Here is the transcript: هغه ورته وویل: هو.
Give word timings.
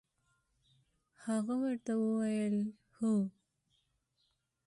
هغه 1.25 1.55
ورته 1.63 1.93
وویل: 2.03 2.55
هو. 2.97 3.13